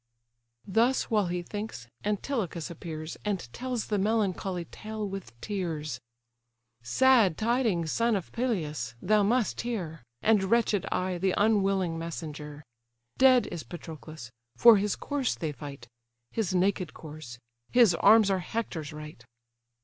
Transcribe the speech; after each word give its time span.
Thus 0.65 1.11
while 1.11 1.27
he 1.27 1.43
thinks, 1.43 1.87
Antilochus 2.03 2.71
appears, 2.71 3.17
And 3.23 3.47
tells 3.53 3.85
the 3.85 3.99
melancholy 3.99 4.65
tale 4.65 5.07
with 5.07 5.39
tears. 5.41 5.99
"Sad 6.81 7.37
tidings, 7.37 7.91
son 7.91 8.15
of 8.15 8.31
Peleus! 8.31 8.95
thou 8.99 9.21
must 9.21 9.61
hear; 9.61 10.01
And 10.23 10.45
wretched 10.45 10.87
I, 10.91 11.19
the 11.19 11.35
unwilling 11.37 11.99
messenger! 11.99 12.63
Dead 13.19 13.45
is 13.51 13.61
Patroclus! 13.61 14.31
For 14.57 14.77
his 14.77 14.95
corse 14.95 15.35
they 15.35 15.51
fight; 15.51 15.87
His 16.31 16.55
naked 16.55 16.95
corse: 16.95 17.37
his 17.71 17.93
arms 17.93 18.31
are 18.31 18.39
Hector's 18.39 18.91
right." 18.91 19.23